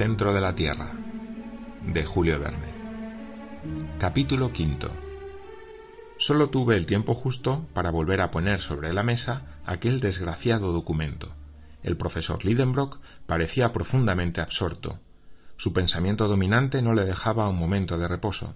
Centro 0.00 0.32
de 0.32 0.40
la 0.40 0.54
Tierra 0.54 0.94
de 1.84 2.06
Julio 2.06 2.40
Verne 2.40 2.72
Capítulo 3.98 4.46
V 4.46 4.88
Solo 6.16 6.48
tuve 6.48 6.78
el 6.78 6.86
tiempo 6.86 7.12
justo 7.12 7.66
para 7.74 7.90
volver 7.90 8.22
a 8.22 8.30
poner 8.30 8.60
sobre 8.60 8.94
la 8.94 9.02
mesa 9.02 9.60
aquel 9.66 10.00
desgraciado 10.00 10.72
documento. 10.72 11.34
El 11.82 11.98
profesor 11.98 12.46
Lidenbrock 12.46 12.98
parecía 13.26 13.72
profundamente 13.72 14.40
absorto. 14.40 14.98
Su 15.58 15.74
pensamiento 15.74 16.28
dominante 16.28 16.80
no 16.80 16.94
le 16.94 17.04
dejaba 17.04 17.50
un 17.50 17.58
momento 17.58 17.98
de 17.98 18.08
reposo. 18.08 18.54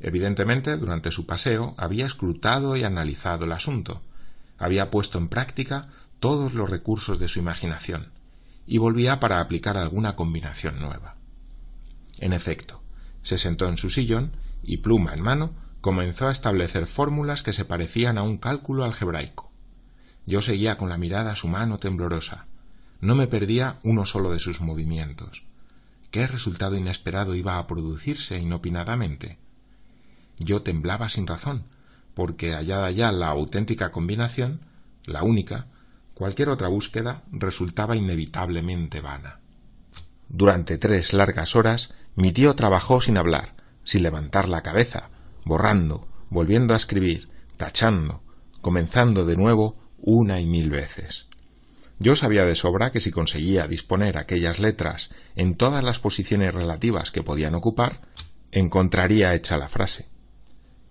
Evidentemente, 0.00 0.76
durante 0.76 1.10
su 1.10 1.24
paseo 1.24 1.72
había 1.78 2.04
escrutado 2.04 2.76
y 2.76 2.84
analizado 2.84 3.46
el 3.46 3.52
asunto. 3.52 4.02
Había 4.58 4.90
puesto 4.90 5.16
en 5.16 5.28
práctica 5.28 5.88
todos 6.20 6.52
los 6.52 6.68
recursos 6.68 7.18
de 7.18 7.28
su 7.28 7.38
imaginación 7.38 8.17
y 8.68 8.76
volvía 8.76 9.18
para 9.18 9.40
aplicar 9.40 9.78
alguna 9.78 10.14
combinación 10.14 10.78
nueva. 10.78 11.16
En 12.18 12.34
efecto, 12.34 12.82
se 13.22 13.38
sentó 13.38 13.66
en 13.66 13.78
su 13.78 13.88
sillón 13.88 14.32
y, 14.62 14.76
pluma 14.78 15.14
en 15.14 15.22
mano, 15.22 15.52
comenzó 15.80 16.28
a 16.28 16.32
establecer 16.32 16.86
fórmulas 16.86 17.42
que 17.42 17.54
se 17.54 17.64
parecían 17.64 18.18
a 18.18 18.22
un 18.22 18.36
cálculo 18.36 18.84
algebraico. 18.84 19.50
Yo 20.26 20.42
seguía 20.42 20.76
con 20.76 20.90
la 20.90 20.98
mirada 20.98 21.34
su 21.34 21.48
mano 21.48 21.78
temblorosa. 21.78 22.46
No 23.00 23.14
me 23.14 23.26
perdía 23.26 23.78
uno 23.82 24.04
solo 24.04 24.32
de 24.32 24.38
sus 24.38 24.60
movimientos. 24.60 25.44
¿Qué 26.10 26.26
resultado 26.26 26.76
inesperado 26.76 27.34
iba 27.34 27.58
a 27.58 27.66
producirse 27.66 28.38
inopinadamente? 28.38 29.38
Yo 30.38 30.60
temblaba 30.60 31.08
sin 31.08 31.26
razón, 31.26 31.64
porque 32.12 32.52
hallada 32.52 32.90
ya 32.90 33.12
la 33.12 33.28
auténtica 33.28 33.90
combinación, 33.90 34.60
la 35.04 35.22
única, 35.22 35.68
cualquier 36.18 36.48
otra 36.48 36.66
búsqueda 36.66 37.22
resultaba 37.30 37.94
inevitablemente 37.94 39.00
vana. 39.00 39.38
Durante 40.28 40.76
tres 40.76 41.12
largas 41.12 41.54
horas 41.54 41.94
mi 42.16 42.32
tío 42.32 42.56
trabajó 42.56 43.00
sin 43.00 43.16
hablar, 43.16 43.54
sin 43.84 44.02
levantar 44.02 44.48
la 44.48 44.64
cabeza, 44.64 45.10
borrando, 45.44 46.08
volviendo 46.28 46.74
a 46.74 46.76
escribir, 46.76 47.28
tachando, 47.56 48.24
comenzando 48.60 49.26
de 49.26 49.36
nuevo 49.36 49.78
una 49.96 50.40
y 50.40 50.46
mil 50.46 50.70
veces. 50.70 51.28
Yo 52.00 52.16
sabía 52.16 52.44
de 52.44 52.56
sobra 52.56 52.90
que 52.90 52.98
si 52.98 53.12
conseguía 53.12 53.68
disponer 53.68 54.18
aquellas 54.18 54.58
letras 54.58 55.10
en 55.36 55.54
todas 55.54 55.84
las 55.84 56.00
posiciones 56.00 56.52
relativas 56.52 57.12
que 57.12 57.22
podían 57.22 57.54
ocupar, 57.54 58.00
encontraría 58.50 59.36
hecha 59.36 59.56
la 59.56 59.68
frase. 59.68 60.08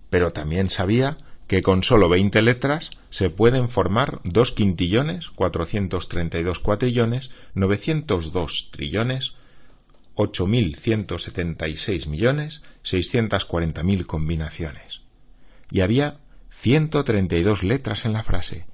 Pero 0.08 0.30
también 0.30 0.70
sabía 0.70 1.18
que 1.48 1.62
con 1.62 1.82
sólo 1.82 2.08
veinte 2.08 2.42
letras 2.42 2.90
se 3.10 3.30
pueden 3.30 3.68
formar 3.68 4.20
dos 4.22 4.52
quintillones, 4.52 5.30
cuatrocientos 5.30 6.08
treinta 6.08 6.38
y 6.38 6.42
dos 6.42 6.60
cuatrillones, 6.60 7.30
novecientos 7.54 8.32
dos 8.32 8.70
trillones, 8.70 9.34
ocho 10.14 10.46
mil 10.46 10.76
ciento 10.76 11.18
setenta 11.18 11.66
y 11.66 11.76
seis 11.76 12.06
millones, 12.06 12.62
seiscientas 12.82 13.46
cuarenta 13.46 13.82
mil 13.82 14.06
combinaciones. 14.06 15.00
Y 15.70 15.80
había 15.80 16.18
ciento 16.50 17.02
treinta 17.04 17.36
y 17.36 17.42
dos 17.42 17.64
letras 17.64 18.04
en 18.04 18.12
la 18.12 18.22
frase, 18.22 18.66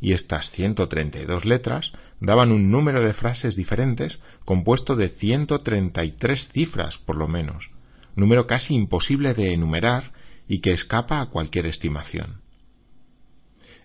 y 0.00 0.12
estas 0.12 0.50
ciento 0.50 0.86
treinta 0.88 1.18
y 1.18 1.24
dos 1.24 1.46
letras 1.46 1.92
daban 2.20 2.52
un 2.52 2.70
número 2.70 3.00
de 3.02 3.14
frases 3.14 3.56
diferentes 3.56 4.20
compuesto 4.44 4.96
de 4.96 5.08
ciento 5.08 5.60
treinta 5.60 6.04
y 6.04 6.12
tres 6.12 6.50
cifras, 6.50 6.98
por 6.98 7.16
lo 7.16 7.26
menos, 7.26 7.70
número 8.16 8.46
casi 8.46 8.74
imposible 8.74 9.32
de 9.32 9.54
enumerar 9.54 10.12
y 10.48 10.60
que 10.60 10.72
escapa 10.72 11.20
a 11.20 11.26
cualquier 11.26 11.66
estimación. 11.66 12.40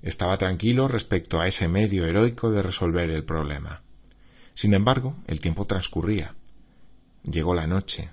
Estaba 0.01 0.37
tranquilo 0.37 0.87
respecto 0.87 1.39
a 1.39 1.47
ese 1.47 1.67
medio 1.67 2.05
heroico 2.05 2.51
de 2.51 2.63
resolver 2.63 3.09
el 3.11 3.23
problema. 3.23 3.83
Sin 4.55 4.73
embargo, 4.73 5.15
el 5.27 5.41
tiempo 5.41 5.65
transcurría. 5.65 6.35
Llegó 7.23 7.53
la 7.53 7.67
noche. 7.67 8.11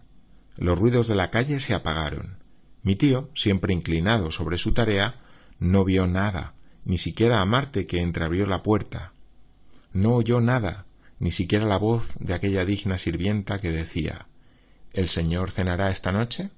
Los 0.56 0.78
ruidos 0.78 1.06
de 1.08 1.14
la 1.14 1.30
calle 1.30 1.60
se 1.60 1.74
apagaron. 1.74 2.38
Mi 2.82 2.96
tío, 2.96 3.30
siempre 3.34 3.72
inclinado 3.72 4.30
sobre 4.30 4.58
su 4.58 4.72
tarea, 4.72 5.20
no 5.58 5.84
vio 5.84 6.06
nada, 6.06 6.54
ni 6.84 6.98
siquiera 6.98 7.40
a 7.40 7.44
Marte 7.44 7.86
que 7.86 8.00
entreabrió 8.00 8.46
la 8.46 8.62
puerta. 8.62 9.12
No 9.92 10.14
oyó 10.14 10.40
nada, 10.40 10.86
ni 11.18 11.30
siquiera 11.30 11.66
la 11.66 11.76
voz 11.76 12.14
de 12.18 12.34
aquella 12.34 12.64
digna 12.64 12.98
sirvienta 12.98 13.58
que 13.58 13.70
decía 13.70 14.26
¿El 14.92 15.08
señor 15.08 15.50
cenará 15.50 15.90
esta 15.90 16.10
noche? 16.12 16.50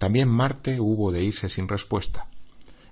También 0.00 0.28
Marte 0.28 0.80
hubo 0.80 1.12
de 1.12 1.22
irse 1.22 1.50
sin 1.50 1.68
respuesta. 1.68 2.26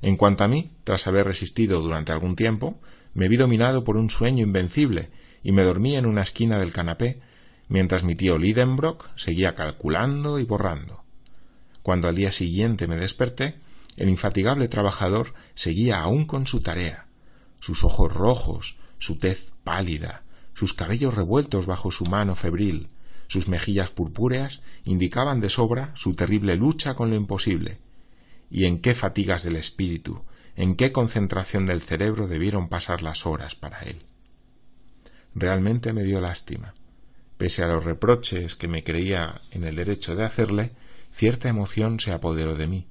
En 0.03 0.19
cuanto 0.19 0.45
a 0.45 0.49
mí, 0.49 0.73
tras 0.85 1.07
haber 1.07 1.27
resistido 1.27 1.81
durante 1.81 2.13
algún 2.13 2.37
tiempo, 2.37 2.79
me 3.15 3.29
vi 3.29 3.39
dominado 3.39 3.83
por 3.83 3.97
un 3.97 4.11
sueño 4.11 4.45
invencible 4.45 5.09
y 5.43 5.53
me 5.53 5.63
dormí 5.63 5.97
en 5.97 6.05
una 6.05 6.21
esquina 6.21 6.59
del 6.59 6.75
canapé 6.75 7.23
mientras 7.69 8.05
mi 8.05 8.15
tío 8.15 8.37
Lidenbrock 8.37 9.09
seguía 9.17 9.55
calculando 9.55 10.39
y 10.39 10.45
borrando. 10.45 11.03
Cuando 11.83 12.09
al 12.09 12.15
día 12.15 12.31
siguiente 12.31 12.87
me 12.87 12.97
desperté, 12.97 13.55
el 13.97 14.11
infatigable 14.11 14.69
trabajador 14.69 15.33
seguía 15.55 16.03
aún 16.03 16.27
con 16.27 16.47
su 16.47 16.61
tarea. 16.61 17.07
Sus 17.59 17.85
ojos 17.85 18.13
rojos, 18.13 18.77
su 18.99 19.17
tez 19.17 19.55
pálida, 19.65 20.25
sus 20.53 20.75
cabellos 20.75 21.15
revueltos 21.15 21.65
bajo 21.65 21.91
su 21.91 22.05
mano 22.05 22.37
febril, 22.37 22.91
sus 23.29 23.47
mejillas 23.47 23.91
purpúreas 23.91 24.63
indicaban 24.85 25.41
de 25.41 25.51
sobra 25.51 25.93
su 25.95 26.15
terrible 26.15 26.57
lucha 26.57 26.95
con 26.95 27.11
lo 27.11 27.17
imposible. 27.17 27.79
Y 28.51 28.65
en 28.65 28.81
qué 28.81 28.95
fatigas 28.95 29.45
del 29.45 29.57
espíritu, 29.57 30.25
en 30.57 30.75
qué 30.75 30.91
concentración 30.91 31.67
del 31.67 31.83
cerebro 31.83 32.27
debieron 32.27 32.69
pasar 32.69 33.03
las 33.03 33.27
horas 33.27 33.55
para 33.55 33.81
él. 33.81 33.99
Realmente 35.35 35.93
me 35.93 36.03
dio 36.03 36.21
lástima. 36.21 36.75
Pese 37.37 37.63
a 37.63 37.69
los 37.69 37.85
reproches 37.85 38.57
que 38.57 38.67
me 38.67 38.83
creía 38.83 39.43
en 39.53 39.65
el 39.65 39.77
derecho 39.77 40.17
de 40.17 40.25
hacerle, 40.25 40.73
cierta 41.13 41.49
emoción 41.49 42.01
se 42.01 42.13
apoderó 42.13 42.55
de 42.55 42.67
mí. 42.67 42.89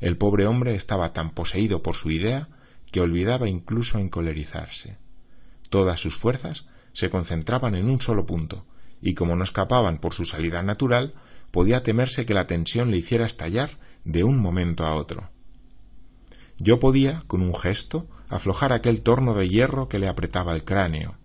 El 0.00 0.16
pobre 0.16 0.46
hombre 0.46 0.74
estaba 0.76 1.12
tan 1.12 1.32
poseído 1.32 1.82
por 1.82 1.96
su 1.96 2.10
idea 2.10 2.48
que 2.92 3.00
olvidaba 3.00 3.48
incluso 3.48 3.98
encolerizarse. 3.98 4.98
Todas 5.70 6.00
sus 6.00 6.16
fuerzas 6.16 6.66
se 6.92 7.10
concentraban 7.10 7.74
en 7.74 7.90
un 7.90 8.00
solo 8.00 8.24
punto, 8.26 8.64
y 9.00 9.14
como 9.14 9.36
no 9.36 9.44
escapaban 9.44 9.98
por 9.98 10.14
su 10.14 10.24
salida 10.24 10.62
natural, 10.62 11.14
podía 11.50 11.82
temerse 11.82 12.26
que 12.26 12.34
la 12.34 12.46
tensión 12.46 12.90
le 12.90 12.98
hiciera 12.98 13.26
estallar 13.26 13.70
de 14.04 14.24
un 14.24 14.38
momento 14.38 14.84
a 14.84 14.94
otro. 14.94 15.30
Yo 16.58 16.78
podía, 16.78 17.22
con 17.26 17.42
un 17.42 17.54
gesto, 17.54 18.08
aflojar 18.28 18.72
aquel 18.72 19.02
torno 19.02 19.34
de 19.34 19.48
hierro 19.48 19.88
que 19.88 19.98
le 19.98 20.08
apretaba 20.08 20.54
el 20.54 20.64
cráneo, 20.64 21.16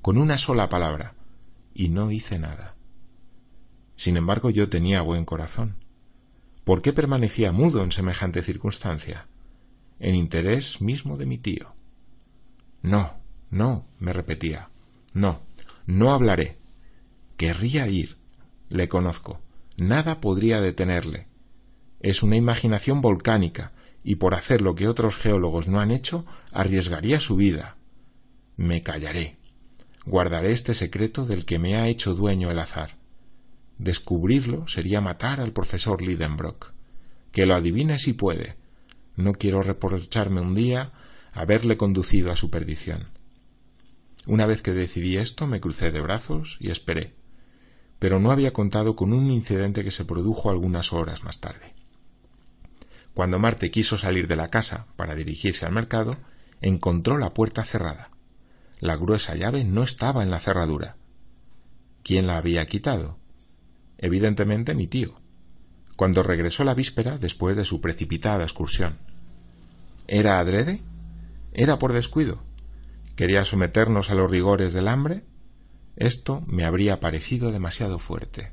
con 0.00 0.16
una 0.16 0.38
sola 0.38 0.68
palabra, 0.68 1.14
y 1.74 1.88
no 1.88 2.10
hice 2.10 2.38
nada. 2.38 2.76
Sin 3.96 4.16
embargo, 4.16 4.48
yo 4.48 4.70
tenía 4.70 5.02
buen 5.02 5.26
corazón. 5.26 5.76
¿Por 6.64 6.80
qué 6.80 6.92
permanecía 6.92 7.52
mudo 7.52 7.82
en 7.82 7.92
semejante 7.92 8.42
circunstancia? 8.42 9.26
En 9.98 10.14
interés 10.14 10.80
mismo 10.80 11.18
de 11.18 11.26
mi 11.26 11.36
tío. 11.36 11.74
No, 12.80 13.18
no, 13.50 13.86
me 13.98 14.14
repetía. 14.14 14.70
No, 15.12 15.42
no 15.84 16.12
hablaré. 16.14 16.59
Querría 17.40 17.88
ir. 17.88 18.18
Le 18.68 18.90
conozco. 18.90 19.40
Nada 19.78 20.20
podría 20.20 20.60
detenerle. 20.60 21.26
Es 22.00 22.22
una 22.22 22.36
imaginación 22.36 23.00
volcánica, 23.00 23.72
y 24.04 24.16
por 24.16 24.34
hacer 24.34 24.60
lo 24.60 24.74
que 24.74 24.88
otros 24.88 25.16
geólogos 25.16 25.66
no 25.66 25.80
han 25.80 25.90
hecho, 25.90 26.26
arriesgaría 26.52 27.18
su 27.18 27.36
vida. 27.36 27.78
Me 28.58 28.82
callaré. 28.82 29.38
Guardaré 30.04 30.52
este 30.52 30.74
secreto 30.74 31.24
del 31.24 31.46
que 31.46 31.58
me 31.58 31.78
ha 31.78 31.88
hecho 31.88 32.14
dueño 32.14 32.50
el 32.50 32.58
azar. 32.58 32.98
Descubrirlo 33.78 34.68
sería 34.68 35.00
matar 35.00 35.40
al 35.40 35.54
profesor 35.54 36.02
Lidenbrock. 36.02 36.74
Que 37.32 37.46
lo 37.46 37.54
adivine 37.54 37.98
si 37.98 38.12
puede. 38.12 38.58
No 39.16 39.32
quiero 39.32 39.62
reprocharme 39.62 40.42
un 40.42 40.54
día 40.54 40.92
haberle 41.32 41.78
conducido 41.78 42.32
a 42.32 42.36
su 42.36 42.50
perdición. 42.50 43.08
Una 44.26 44.44
vez 44.44 44.60
que 44.60 44.72
decidí 44.72 45.16
esto, 45.16 45.46
me 45.46 45.58
crucé 45.58 45.90
de 45.90 46.02
brazos 46.02 46.58
y 46.60 46.70
esperé 46.70 47.18
pero 48.00 48.18
no 48.18 48.32
había 48.32 48.52
contado 48.52 48.96
con 48.96 49.12
un 49.12 49.30
incidente 49.30 49.84
que 49.84 49.92
se 49.92 50.04
produjo 50.04 50.50
algunas 50.50 50.92
horas 50.92 51.22
más 51.22 51.38
tarde. 51.38 51.74
Cuando 53.14 53.38
Marte 53.38 53.70
quiso 53.70 53.98
salir 53.98 54.26
de 54.26 54.36
la 54.36 54.48
casa 54.48 54.86
para 54.96 55.14
dirigirse 55.14 55.66
al 55.66 55.72
mercado, 55.72 56.16
encontró 56.62 57.18
la 57.18 57.34
puerta 57.34 57.62
cerrada. 57.62 58.10
La 58.80 58.96
gruesa 58.96 59.34
llave 59.34 59.64
no 59.64 59.82
estaba 59.82 60.22
en 60.22 60.30
la 60.30 60.40
cerradura. 60.40 60.96
¿Quién 62.02 62.26
la 62.26 62.38
había 62.38 62.66
quitado? 62.66 63.18
Evidentemente 63.98 64.74
mi 64.74 64.86
tío, 64.86 65.20
cuando 65.94 66.22
regresó 66.22 66.64
la 66.64 66.72
víspera 66.72 67.18
después 67.18 67.54
de 67.54 67.66
su 67.66 67.82
precipitada 67.82 68.42
excursión. 68.42 68.96
¿Era 70.08 70.38
adrede? 70.38 70.80
¿Era 71.52 71.78
por 71.78 71.92
descuido? 71.92 72.42
¿Quería 73.14 73.44
someternos 73.44 74.08
a 74.08 74.14
los 74.14 74.30
rigores 74.30 74.72
del 74.72 74.88
hambre? 74.88 75.24
Esto 75.96 76.42
me 76.46 76.64
habría 76.64 77.00
parecido 77.00 77.50
demasiado 77.50 77.98
fuerte. 77.98 78.52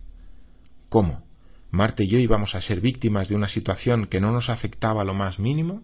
¿Cómo? 0.89 1.23
¿Marte 1.71 2.03
y 2.05 2.07
yo 2.07 2.19
íbamos 2.19 2.55
a 2.55 2.61
ser 2.61 2.81
víctimas 2.81 3.29
de 3.29 3.35
una 3.35 3.47
situación 3.47 4.07
que 4.07 4.21
no 4.21 4.31
nos 4.31 4.49
afectaba 4.49 5.03
lo 5.03 5.13
más 5.13 5.39
mínimo? 5.39 5.83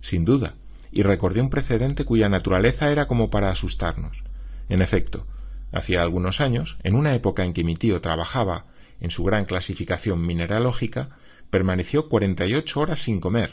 Sin 0.00 0.24
duda, 0.24 0.54
y 0.90 1.02
recordé 1.02 1.40
un 1.40 1.50
precedente 1.50 2.04
cuya 2.04 2.28
naturaleza 2.28 2.90
era 2.90 3.06
como 3.06 3.30
para 3.30 3.50
asustarnos. 3.50 4.24
En 4.68 4.82
efecto, 4.82 5.26
Hacía 5.72 6.02
algunos 6.02 6.42
años, 6.42 6.76
en 6.82 6.94
una 6.94 7.14
época 7.14 7.44
en 7.44 7.54
que 7.54 7.64
mi 7.64 7.74
tío 7.74 8.00
trabajaba 8.02 8.66
en 9.00 9.10
su 9.10 9.24
gran 9.24 9.46
clasificación 9.46 10.24
mineralógica, 10.24 11.16
permaneció 11.50 12.08
cuarenta 12.08 12.46
y 12.46 12.54
ocho 12.54 12.80
horas 12.80 13.00
sin 13.00 13.20
comer, 13.20 13.52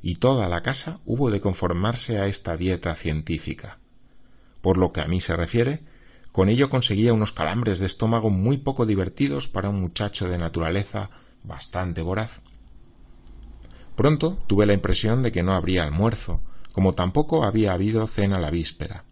y 0.00 0.14
toda 0.16 0.48
la 0.48 0.62
casa 0.62 1.00
hubo 1.04 1.30
de 1.30 1.40
conformarse 1.40 2.18
a 2.18 2.26
esta 2.26 2.56
dieta 2.56 2.94
científica. 2.94 3.78
Por 4.62 4.78
lo 4.78 4.92
que 4.92 5.00
a 5.00 5.08
mí 5.08 5.20
se 5.20 5.36
refiere, 5.36 5.80
con 6.38 6.48
ello 6.48 6.70
conseguía 6.70 7.12
unos 7.12 7.32
calambres 7.32 7.80
de 7.80 7.86
estómago 7.86 8.30
muy 8.30 8.58
poco 8.58 8.86
divertidos 8.86 9.48
para 9.48 9.70
un 9.70 9.80
muchacho 9.80 10.28
de 10.28 10.38
naturaleza 10.38 11.10
bastante 11.42 12.00
voraz. 12.00 12.42
Pronto 13.96 14.38
tuve 14.46 14.64
la 14.64 14.72
impresión 14.72 15.20
de 15.20 15.32
que 15.32 15.42
no 15.42 15.52
habría 15.52 15.82
almuerzo, 15.82 16.40
como 16.70 16.94
tampoco 16.94 17.42
había 17.42 17.72
habido 17.72 18.06
cena 18.06 18.38
la 18.38 18.50
víspera. 18.50 19.02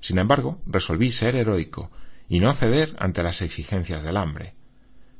Sin 0.00 0.16
embargo, 0.16 0.58
resolví 0.64 1.10
ser 1.10 1.36
heroico 1.36 1.90
y 2.30 2.40
no 2.40 2.54
ceder 2.54 2.96
ante 2.98 3.22
las 3.22 3.42
exigencias 3.42 4.02
del 4.02 4.16
hambre. 4.16 4.54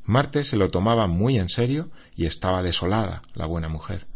Marte 0.03 0.45
se 0.45 0.57
lo 0.57 0.71
tomaba 0.71 1.09
muy 1.09 1.37
en 1.37 1.51
serio 1.51 1.91
y 2.17 2.25
estaba 2.25 2.63
desolada, 2.63 3.21
la 3.35 3.45
buena 3.45 3.69
mujer. 3.69 4.07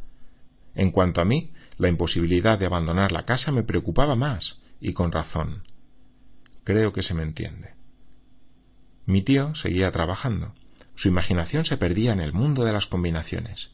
En 0.74 0.90
cuanto 0.90 1.20
a 1.20 1.26
mí, 1.26 1.52
la 1.76 1.88
imposibilidad 1.88 2.58
de 2.58 2.64
abandonar 2.64 3.12
la 3.12 3.26
casa 3.26 3.52
me 3.52 3.64
preocupaba 3.64 4.16
más, 4.16 4.60
y 4.80 4.94
con 4.94 5.12
razón. 5.12 5.64
Creo 6.68 6.92
que 6.92 7.02
se 7.02 7.14
me 7.14 7.22
entiende. 7.22 7.72
Mi 9.06 9.22
tío 9.22 9.54
seguía 9.54 9.90
trabajando. 9.90 10.52
Su 10.96 11.08
imaginación 11.08 11.64
se 11.64 11.78
perdía 11.78 12.12
en 12.12 12.20
el 12.20 12.34
mundo 12.34 12.62
de 12.62 12.74
las 12.74 12.86
combinaciones. 12.86 13.70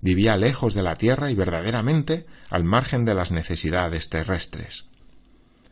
Vivía 0.00 0.36
lejos 0.36 0.72
de 0.72 0.84
la 0.84 0.94
Tierra 0.94 1.32
y 1.32 1.34
verdaderamente 1.34 2.24
al 2.48 2.62
margen 2.62 3.04
de 3.04 3.14
las 3.14 3.32
necesidades 3.32 4.10
terrestres. 4.10 4.84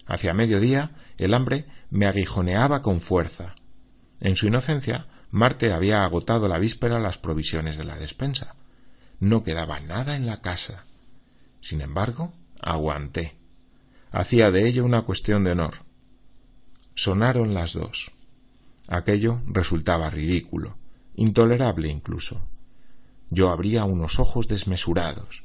Hacia 0.04 0.34
mediodía 0.34 0.90
el 1.16 1.34
hambre 1.34 1.66
me 1.90 2.06
aguijoneaba 2.06 2.82
con 2.82 3.00
fuerza. 3.00 3.54
En 4.18 4.34
su 4.34 4.48
inocencia, 4.48 5.06
Marte 5.30 5.72
había 5.72 6.02
agotado 6.02 6.48
la 6.48 6.58
víspera 6.58 6.98
las 6.98 7.18
provisiones 7.18 7.76
de 7.76 7.84
la 7.84 7.94
despensa. 7.94 8.56
No 9.20 9.44
quedaba 9.44 9.78
nada 9.78 10.16
en 10.16 10.26
la 10.26 10.40
casa. 10.40 10.86
Sin 11.60 11.82
embargo, 11.82 12.32
aguanté. 12.60 13.36
Hacía 14.10 14.50
de 14.50 14.66
ello 14.66 14.84
una 14.84 15.02
cuestión 15.02 15.44
de 15.44 15.52
honor. 15.52 15.83
Sonaron 16.94 17.54
las 17.54 17.74
dos. 17.74 18.12
Aquello 18.88 19.40
resultaba 19.46 20.10
ridículo, 20.10 20.76
intolerable 21.16 21.88
incluso. 21.88 22.40
Yo 23.30 23.50
abría 23.50 23.84
unos 23.84 24.18
ojos 24.18 24.46
desmesurados. 24.46 25.42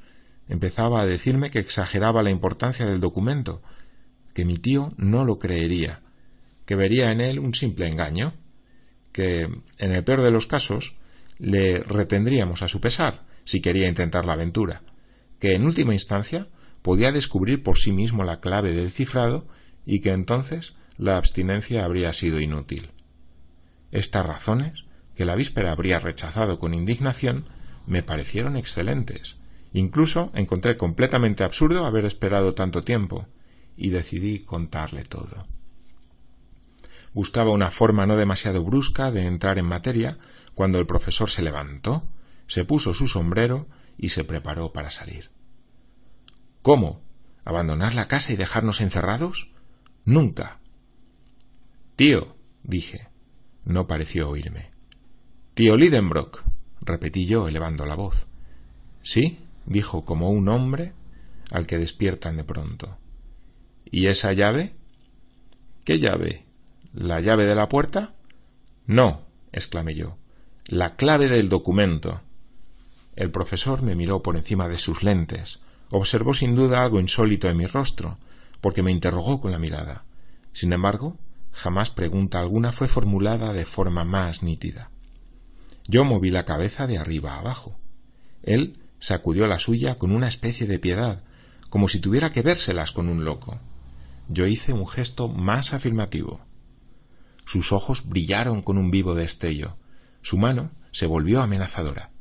Empezaba 0.47 1.01
a 1.01 1.05
decirme 1.05 1.49
que 1.49 1.59
exageraba 1.59 2.23
la 2.23 2.29
importancia 2.29 2.85
del 2.85 2.99
documento, 2.99 3.61
que 4.33 4.45
mi 4.45 4.57
tío 4.57 4.89
no 4.97 5.25
lo 5.25 5.39
creería, 5.39 6.01
que 6.65 6.75
vería 6.75 7.11
en 7.11 7.21
él 7.21 7.39
un 7.39 7.55
simple 7.55 7.87
engaño, 7.87 8.33
que, 9.11 9.49
en 9.77 9.93
el 9.93 10.03
peor 10.03 10.21
de 10.21 10.31
los 10.31 10.45
casos, 10.45 10.95
le 11.39 11.79
retendríamos 11.79 12.61
a 12.61 12.67
su 12.67 12.79
pesar 12.79 13.25
si 13.43 13.61
quería 13.61 13.87
intentar 13.87 14.25
la 14.25 14.33
aventura, 14.33 14.83
que 15.39 15.55
en 15.55 15.65
última 15.65 15.93
instancia 15.93 16.47
podía 16.81 17.11
descubrir 17.11 17.63
por 17.63 17.77
sí 17.79 17.91
mismo 17.91 18.23
la 18.23 18.39
clave 18.39 18.73
del 18.73 18.91
cifrado 18.91 19.47
y 19.85 20.01
que 20.01 20.11
entonces 20.11 20.75
la 20.99 21.17
abstinencia 21.17 21.85
habría 21.85 22.11
sido 22.11 22.41
inútil. 22.41 22.91
Estas 23.91 24.25
razones, 24.25 24.85
que 25.15 25.25
la 25.25 25.35
víspera 25.35 25.71
habría 25.71 25.97
rechazado 25.97 26.59
con 26.59 26.73
indignación, 26.73 27.45
me 27.87 28.03
parecieron 28.03 28.57
excelentes. 28.57 29.37
Incluso 29.71 30.29
encontré 30.35 30.75
completamente 30.75 31.43
absurdo 31.43 31.85
haber 31.85 32.05
esperado 32.05 32.53
tanto 32.53 32.83
tiempo, 32.83 33.27
y 33.77 33.91
decidí 33.91 34.39
contarle 34.39 35.03
todo. 35.03 35.47
Buscaba 37.13 37.51
una 37.51 37.71
forma 37.71 38.05
no 38.05 38.17
demasiado 38.17 38.61
brusca 38.61 39.09
de 39.09 39.25
entrar 39.25 39.57
en 39.57 39.65
materia 39.65 40.17
cuando 40.53 40.79
el 40.79 40.85
profesor 40.85 41.29
se 41.29 41.41
levantó, 41.41 42.03
se 42.45 42.65
puso 42.65 42.93
su 42.93 43.07
sombrero 43.07 43.69
y 43.97 44.09
se 44.09 44.25
preparó 44.25 44.73
para 44.73 44.89
salir. 44.89 45.31
¿Cómo? 46.61 47.01
¿Abandonar 47.45 47.95
la 47.95 48.09
casa 48.09 48.33
y 48.33 48.35
dejarnos 48.35 48.81
encerrados? 48.81 49.49
Nunca. 50.03 50.58
Tío, 51.99 52.33
dije. 52.63 53.09
No 53.65 53.85
pareció 53.85 54.29
oírme. 54.29 54.71
Tío 55.53 55.75
Lidenbrock, 55.75 56.45
repetí 56.79 57.25
yo, 57.25 57.49
elevando 57.49 57.85
la 57.85 57.95
voz. 57.95 58.25
Sí, 59.01 59.39
dijo 59.65 60.05
como 60.05 60.29
un 60.29 60.47
hombre 60.47 60.93
al 61.51 61.65
que 61.65 61.77
despiertan 61.77 62.37
de 62.37 62.45
pronto. 62.45 62.97
¿Y 63.83 64.07
esa 64.07 64.31
llave? 64.31 64.77
¿Qué 65.83 65.99
llave? 65.99 66.45
¿La 66.93 67.19
llave 67.19 67.43
de 67.43 67.55
la 67.55 67.67
puerta? 67.67 68.13
No, 68.85 69.25
exclamé 69.51 69.93
yo. 69.93 70.17
La 70.67 70.95
clave 70.95 71.27
del 71.27 71.49
documento. 71.49 72.21
El 73.17 73.29
profesor 73.29 73.81
me 73.81 73.95
miró 73.95 74.23
por 74.23 74.37
encima 74.37 74.69
de 74.69 74.79
sus 74.79 75.03
lentes. 75.03 75.59
Observó 75.89 76.33
sin 76.33 76.55
duda 76.55 76.81
algo 76.81 77.01
insólito 77.01 77.49
en 77.49 77.57
mi 77.57 77.65
rostro, 77.65 78.17
porque 78.61 78.83
me 78.83 78.91
interrogó 78.91 79.41
con 79.41 79.51
la 79.51 79.59
mirada. 79.59 80.05
Sin 80.53 80.71
embargo, 80.71 81.17
jamás 81.59 81.91
pregunta 81.91 82.39
alguna 82.39 82.71
fue 82.71 82.87
formulada 82.87 83.51
de 83.53 83.65
forma 83.65 84.05
más 84.05 84.43
nítida. 84.43 84.91
Yo 85.87 86.05
moví 86.05 86.31
la 86.31 86.45
cabeza 86.45 86.87
de 86.87 86.97
arriba 86.97 87.33
a 87.33 87.39
abajo. 87.39 87.77
Él 88.43 88.79
sacudió 88.99 89.45
la 89.45 89.59
suya 89.59 89.95
con 89.95 90.11
una 90.11 90.27
especie 90.27 90.67
de 90.67 90.79
piedad, 90.79 91.23
como 91.69 91.87
si 91.87 91.99
tuviera 91.99 92.29
que 92.29 92.41
vérselas 92.41 92.91
con 92.91 93.09
un 93.09 93.25
loco. 93.25 93.59
Yo 94.29 94.47
hice 94.47 94.71
un 94.71 94.87
gesto 94.87 95.27
más 95.27 95.73
afirmativo. 95.73 96.39
Sus 97.45 97.73
ojos 97.73 98.07
brillaron 98.07 98.61
con 98.61 98.77
un 98.77 98.91
vivo 98.91 99.13
destello. 99.13 99.77
Su 100.21 100.37
mano 100.37 100.71
se 100.91 101.07
volvió 101.07 101.41
amenazadora. 101.41 102.11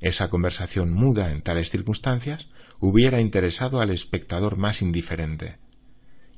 Esa 0.00 0.28
conversación 0.28 0.92
muda 0.92 1.30
en 1.30 1.42
tales 1.42 1.70
circunstancias 1.70 2.48
hubiera 2.80 3.20
interesado 3.20 3.80
al 3.80 3.90
espectador 3.90 4.56
más 4.56 4.82
indiferente. 4.82 5.58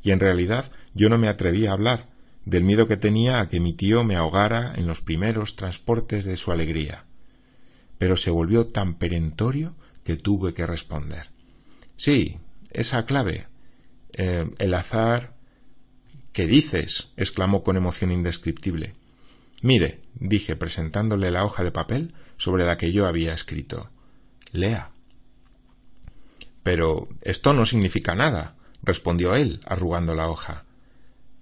Y 0.03 0.11
en 0.11 0.21
realidad 0.21 0.71
yo 0.95 1.09
no 1.09 1.19
me 1.19 1.29
atreví 1.29 1.67
a 1.67 1.73
hablar, 1.73 2.09
del 2.45 2.63
miedo 2.65 2.87
que 2.87 2.97
tenía 2.97 3.41
a 3.41 3.49
que 3.49 3.61
mi 3.61 3.73
tío 3.73 4.05
me 4.05 4.17
ahogara 4.17 4.73
en 4.77 4.87
los 4.87 5.03
primeros 5.03 5.57
transportes 5.57 6.25
de 6.25 6.37
su 6.37 6.53
alegría. 6.53 7.05
Pero 7.99 8.17
se 8.17 8.31
volvió 8.31 8.69
tan 8.69 8.95
perentorio 8.95 9.75
que 10.05 10.17
tuve 10.17 10.55
que 10.55 10.65
responder. 10.65 11.31
Sí, 11.97 12.39
esa 12.71 13.05
clave, 13.05 13.49
eh, 14.17 14.49
el 14.59 14.75
azar. 14.75 15.35
¿Qué 16.33 16.47
dices? 16.47 17.13
exclamó 17.17 17.65
con 17.65 17.77
emoción 17.77 18.13
indescriptible. 18.13 18.95
Mire, 19.63 20.01
dije 20.15 20.55
presentándole 20.55 21.31
la 21.31 21.45
hoja 21.45 21.65
de 21.65 21.73
papel 21.73 22.15
sobre 22.37 22.65
la 22.65 22.77
que 22.77 22.93
yo 22.93 23.07
había 23.07 23.33
escrito. 23.33 23.91
Lea. 24.53 24.91
Pero 26.63 27.09
esto 27.23 27.53
no 27.53 27.65
significa 27.65 28.15
nada, 28.15 28.56
respondió 28.83 29.35
él, 29.35 29.61
arrugando 29.67 30.15
la 30.15 30.29
hoja. 30.29 30.65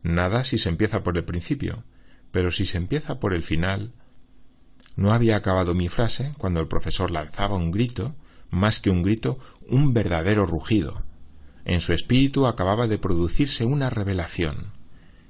Nada 0.03 0.45
si 0.45 0.59
se 0.59 0.69
empieza 0.69 1.03
por 1.03 1.17
el 1.17 1.25
principio, 1.25 1.85
pero 2.31 2.50
si 2.50 2.67
se 2.67 2.76
empieza 2.76 3.21
por 3.21 3.33
el 3.35 3.43
final. 3.43 3.93
No 4.97 5.12
había 5.12 5.37
acabado 5.37 5.75
mi 5.75 5.88
frase 5.88 6.35
cuando 6.38 6.61
el 6.61 6.69
profesor 6.69 7.11
lanzaba 7.11 7.57
un 7.57 7.71
grito, 7.71 8.14
más 8.50 8.81
que 8.81 8.91
un 8.91 9.03
grito, 9.03 9.38
un 9.69 9.95
verdadero 9.95 10.47
rugido. 10.47 11.03
En 11.64 11.81
su 11.81 11.93
espíritu 11.93 12.47
acababa 12.47 12.87
de 12.87 12.99
producirse 12.99 13.64
una 13.64 13.88
revelación. 13.88 14.73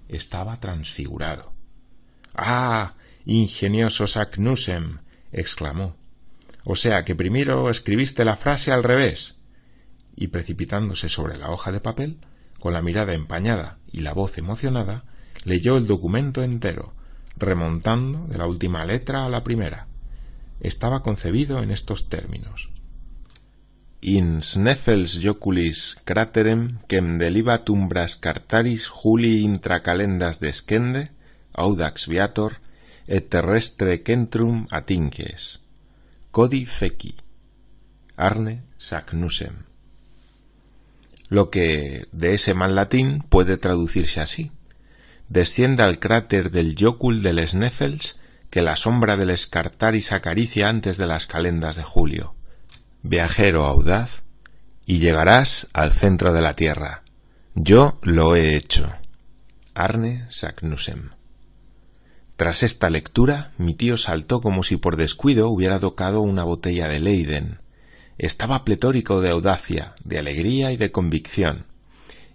Estaba 0.09 0.59
transfigurado. 0.59 1.53
Ah. 2.35 2.95
ingenioso 3.25 4.07
Saknusem. 4.07 4.99
exclamó. 5.33 5.97
O 6.65 6.75
sea 6.75 7.05
que 7.05 7.15
primero 7.15 7.71
escribiste 7.71 8.25
la 8.25 8.37
frase 8.37 8.73
al 8.73 8.83
revés. 8.83 9.37
Y 10.17 10.29
precipitándose 10.29 11.09
sobre 11.09 11.37
la 11.37 11.51
hoja 11.51 11.73
de 11.73 11.81
papel, 11.81 12.19
con 12.61 12.73
la 12.73 12.83
mirada 12.83 13.15
empañada 13.15 13.79
y 13.91 14.01
la 14.01 14.13
voz 14.13 14.39
emocionada, 14.39 15.05
leyó 15.45 15.77
el 15.77 15.87
documento 15.87 16.43
entero, 16.43 16.95
remontando 17.37 18.27
de 18.27 18.39
la 18.39 18.47
última 18.47 18.85
letra 18.85 19.25
a 19.25 19.29
la 19.29 19.45
primera. 19.45 19.87
Estaba 20.61 21.03
concebido 21.03 21.63
en 21.63 21.71
estos 21.71 22.09
términos 22.09 22.71
in 24.05 24.43
sneffels 24.43 25.17
joculis 25.25 25.97
craterem 26.05 26.77
quem 26.93 27.17
delibat 27.17 27.71
umbras 27.73 28.17
cartaris 28.21 28.85
juli 28.87 29.41
intracalendas 29.49 30.41
descende, 30.45 31.09
audax 31.55 32.07
viator, 32.13 32.61
et 33.09 33.31
terrestre 33.33 33.97
centrum 34.05 34.67
atinques. 34.71 35.61
Codi 36.31 36.65
feci. 36.67 37.15
Arne 38.17 38.61
sacnusem. 38.77 39.65
Lo 41.29 41.51
que, 41.51 42.07
de 42.13 42.35
ese 42.35 42.55
mal 42.55 42.75
latín, 42.75 43.25
puede 43.29 43.57
traducirse 43.57 44.21
así. 44.21 44.53
Desciende 45.29 45.83
al 45.83 45.99
cráter 45.99 46.51
del 46.51 46.77
Jocul 46.79 47.23
del 47.23 47.47
Sneffels 47.47 48.19
que 48.51 48.63
la 48.63 48.77
sombra 48.77 49.17
del 49.17 49.31
Escartaris 49.31 50.13
acaricia 50.13 50.69
antes 50.69 50.97
de 50.97 51.07
las 51.07 51.27
calendas 51.27 51.77
de 51.77 51.83
julio 51.83 52.35
viajero 53.05 53.67
audaz, 53.67 54.25
y 54.87 54.99
llegarás 54.99 55.69
al 55.75 55.93
centro 55.93 56.33
de 56.33 56.41
la 56.41 56.57
tierra. 56.57 57.03
Yo 57.55 57.99
lo 58.03 58.35
he 58.35 58.57
hecho. 58.57 58.91
Arne 59.75 60.25
Saknussemm. 60.31 61.11
Tras 62.37 62.63
esta 62.63 62.89
lectura, 62.89 63.53
mi 63.59 63.75
tío 63.75 63.99
saltó 63.99 64.41
como 64.41 64.63
si 64.63 64.79
por 64.79 64.97
descuido 64.97 65.49
hubiera 65.51 65.79
tocado 65.79 66.23
una 66.23 66.45
botella 66.45 66.89
de 66.89 66.99
Leiden. 66.99 67.59
Estaba 68.19 68.65
pletórico 68.65 69.21
de 69.21 69.31
audacia, 69.31 69.95
de 70.05 70.19
alegría 70.19 70.73
y 70.73 70.77
de 70.77 70.93
convicción. 70.93 71.67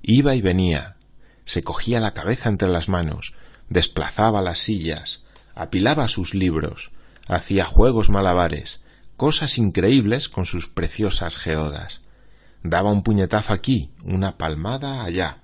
Iba 0.01 0.35
y 0.35 0.41
venía, 0.41 0.97
se 1.45 1.63
cogía 1.63 1.99
la 1.99 2.13
cabeza 2.13 2.49
entre 2.49 2.69
las 2.69 2.89
manos, 2.89 3.33
desplazaba 3.69 4.41
las 4.41 4.59
sillas, 4.59 5.23
apilaba 5.55 6.07
sus 6.07 6.33
libros, 6.33 6.91
hacía 7.27 7.65
juegos 7.65 8.09
malabares, 8.09 8.81
cosas 9.17 9.57
increíbles 9.57 10.29
con 10.29 10.45
sus 10.45 10.69
preciosas 10.69 11.37
geodas. 11.37 12.01
Daba 12.63 12.91
un 12.91 13.03
puñetazo 13.03 13.53
aquí, 13.53 13.91
una 14.03 14.37
palmada 14.37 15.03
allá. 15.03 15.43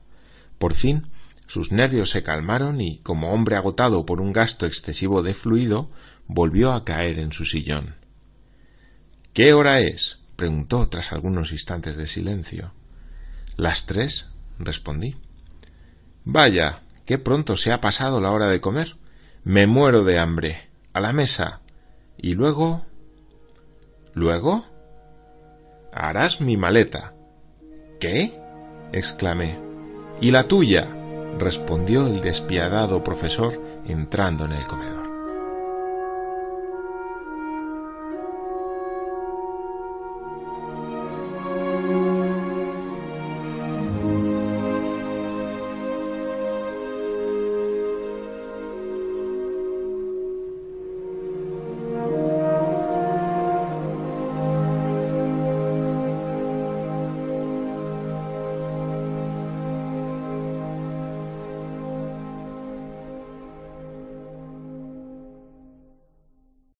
Por 0.57 0.73
fin 0.73 1.09
sus 1.47 1.71
nervios 1.71 2.09
se 2.09 2.23
calmaron 2.23 2.81
y, 2.81 2.97
como 2.99 3.31
hombre 3.31 3.55
agotado 3.55 4.05
por 4.05 4.19
un 4.19 4.33
gasto 4.33 4.65
excesivo 4.65 5.21
de 5.21 5.33
fluido, 5.33 5.91
volvió 6.27 6.71
a 6.71 6.83
caer 6.83 7.19
en 7.19 7.31
su 7.31 7.45
sillón. 7.45 7.95
¿Qué 9.33 9.53
hora 9.53 9.81
es? 9.81 10.24
Preguntó 10.35 10.87
tras 10.87 11.11
algunos 11.13 11.51
instantes 11.51 11.95
de 11.95 12.07
silencio. 12.07 12.71
Las 13.55 13.85
tres, 13.85 14.27
respondí. 14.59 15.15
Vaya, 16.23 16.81
qué 17.05 17.17
pronto 17.17 17.57
se 17.57 17.71
ha 17.71 17.81
pasado 17.81 18.19
la 18.19 18.31
hora 18.31 18.47
de 18.47 18.61
comer. 18.61 18.97
Me 19.43 19.67
muero 19.67 20.03
de 20.03 20.19
hambre. 20.19 20.69
A 20.93 20.99
la 20.99 21.13
mesa. 21.13 21.61
Y 22.17 22.33
luego. 22.33 22.85
¿Luego? 24.13 24.65
Harás 25.93 26.41
mi 26.41 26.57
maleta. 26.57 27.13
¿Qué? 27.99 28.39
exclamé. 28.91 29.59
¿Y 30.21 30.31
la 30.31 30.43
tuya? 30.43 30.87
respondió 31.37 32.07
el 32.07 32.21
despiadado 32.21 33.03
profesor 33.03 33.61
entrando 33.87 34.45
en 34.45 34.53
el 34.53 34.65
comedor. 34.65 35.04